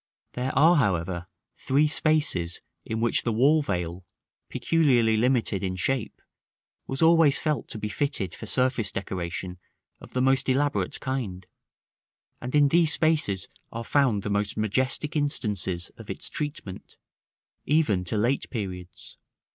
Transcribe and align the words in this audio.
There 0.33 0.49
are, 0.57 0.77
however, 0.77 1.27
three 1.55 1.87
spaces 1.87 2.63
in 2.83 3.01
which 3.01 3.21
the 3.21 3.31
wall 3.31 3.61
veil, 3.61 4.03
peculiarly 4.49 5.15
limited 5.15 5.61
in 5.61 5.75
shape, 5.75 6.23
was 6.87 7.03
always 7.03 7.37
felt 7.37 7.67
to 7.67 7.77
be 7.77 7.87
fitted 7.87 8.33
for 8.33 8.47
surface 8.47 8.91
decoration 8.91 9.59
of 9.99 10.13
the 10.13 10.19
most 10.21 10.49
elaborate 10.49 10.99
kind; 11.01 11.45
and 12.41 12.55
in 12.55 12.69
these 12.69 12.91
spaces 12.93 13.47
are 13.71 13.83
found 13.83 14.23
the 14.23 14.31
most 14.31 14.57
majestic 14.57 15.15
instances 15.15 15.91
of 15.97 16.09
its 16.09 16.29
treatment, 16.29 16.97
even 17.65 18.03
to 18.05 18.17
late 18.17 18.49
periods. 18.49 19.19